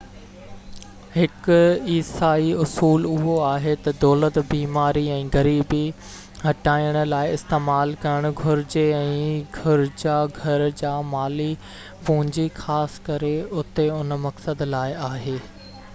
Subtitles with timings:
[1.15, 1.55] هڪ
[1.95, 5.81] عيسائي اصول اهو آهي تہ دولت بيماري ۽ غريبي
[6.45, 9.23] هٽائڻ لاءِ استعمال ڪرڻ گهرجي ۽
[9.59, 11.49] گرجا گهر جا مالي
[12.09, 15.37] پونجي خاص ڪري اتي ان مقصد لاءِ آهي